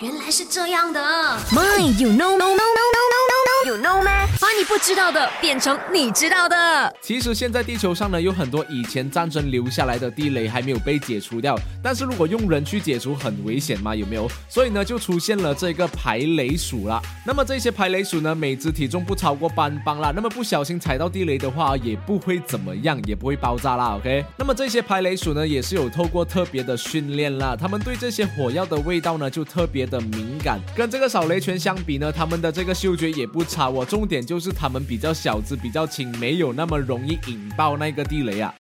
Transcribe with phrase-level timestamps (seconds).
[0.00, 1.00] 原来是这样的。
[1.52, 2.65] My, you know, no, no,
[4.68, 6.92] 不知道的变成你知道的。
[7.00, 14.28] 其实现在地球上呢有很多以前战争留下来的地雷还没有被解除掉，但是如果用人去解除很危险嘛，有没有？
[14.48, 17.00] 所以呢就出现了这个排雷鼠了。
[17.24, 23.96] 那么这些排雷鼠呢，每只体重不超过半磅啦，那么不小心踩到地雷的话也不会怎么样，也不会爆炸啦。
[23.96, 33.86] OK，那么这些排雷鼠呢也是有透过特别的训练啦，他们对这些火药的味道呢就特别的敏感，跟这个扫雷犬相比呢，他们的这个嗅觉也不差哦。
[33.88, 38.54] 重点就是他们比较小只，比较轻，没有那么容易引爆那个地雷啊。